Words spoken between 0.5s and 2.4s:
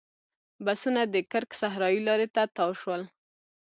بسونه د کرک صحرایي لارې